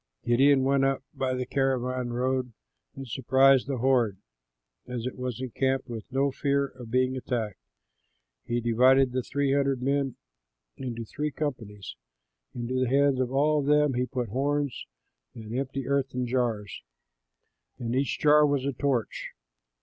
[0.25, 2.53] Gideon went up by the caravan road
[2.95, 4.17] and surprised the horde
[4.87, 7.59] as it was encamped with no fear of being attacked.
[8.43, 10.15] He divided the three hundred men
[10.75, 11.95] into three companies.
[12.55, 14.87] Into the hands of all of them he put horns
[15.35, 16.81] and empty earthen jars.
[17.77, 19.35] In each jar was a torch.